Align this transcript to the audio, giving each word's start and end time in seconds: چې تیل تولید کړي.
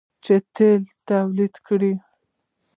چې 0.23 0.35
تیل 0.55 0.83
تولید 1.09 1.53
کړي. 1.67 1.93